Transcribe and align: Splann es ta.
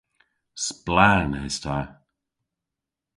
Splann 0.65 1.31
es 1.43 1.55
ta. 1.63 1.77